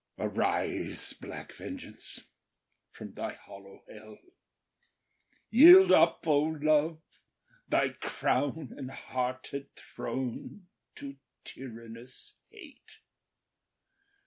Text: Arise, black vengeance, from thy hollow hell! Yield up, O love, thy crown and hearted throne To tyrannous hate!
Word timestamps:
Arise, 0.17 1.13
black 1.13 1.51
vengeance, 1.51 2.21
from 2.89 3.13
thy 3.13 3.33
hollow 3.33 3.83
hell! 3.87 4.17
Yield 5.51 5.91
up, 5.91 6.25
O 6.27 6.39
love, 6.39 7.03
thy 7.67 7.89
crown 7.89 8.73
and 8.77 8.89
hearted 8.89 9.69
throne 9.75 10.65
To 10.95 11.17
tyrannous 11.43 12.33
hate! 12.49 13.01